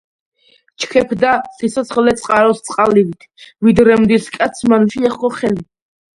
[0.85, 3.29] ჩქეფდა სიცოცხლე წყაროს წყალივით,
[3.69, 5.69] ვიდრემდის კაცმან შეახო ხელი.